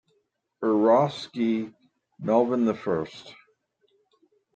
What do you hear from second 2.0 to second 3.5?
Melvin the First.